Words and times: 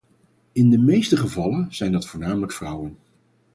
In 0.51 0.69
de 0.69 0.77
meeste 0.77 1.17
gevallen 1.17 1.67
zijn 1.73 1.91
dat 1.91 2.07
voornamelijk 2.07 2.51
vrouwen. 2.51 2.97